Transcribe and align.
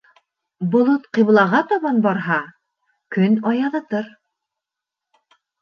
Болот 0.75 1.03
ҡиблаға 1.17 1.59
табан 1.73 2.01
барһа, 2.07 2.39
көн 3.17 3.39
аяҙытыр. 3.53 4.13